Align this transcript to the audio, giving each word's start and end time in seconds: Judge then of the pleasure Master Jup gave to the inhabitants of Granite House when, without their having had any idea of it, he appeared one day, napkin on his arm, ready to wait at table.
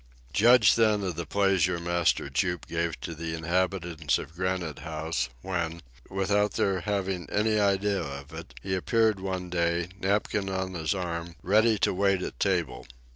Judge 0.33 0.73
then 0.73 1.03
of 1.03 1.13
the 1.15 1.27
pleasure 1.27 1.77
Master 1.79 2.27
Jup 2.27 2.65
gave 2.65 2.99
to 3.01 3.13
the 3.13 3.35
inhabitants 3.35 4.17
of 4.17 4.33
Granite 4.35 4.79
House 4.79 5.29
when, 5.43 5.83
without 6.09 6.53
their 6.53 6.81
having 6.81 7.27
had 7.27 7.45
any 7.45 7.59
idea 7.59 8.01
of 8.01 8.33
it, 8.33 8.55
he 8.63 8.73
appeared 8.73 9.19
one 9.19 9.51
day, 9.51 9.89
napkin 9.99 10.49
on 10.49 10.73
his 10.73 10.95
arm, 10.95 11.35
ready 11.43 11.77
to 11.77 11.93
wait 11.93 12.23
at 12.23 12.39
table. 12.39 12.87